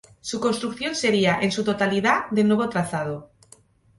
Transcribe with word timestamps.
Su 0.19 0.39
construcción 0.41 0.95
sería 0.95 1.37
en 1.41 1.51
su 1.51 1.63
totalidad 1.63 2.27
de 2.31 2.43
nuevo 2.43 2.67
trazado. 2.69 3.29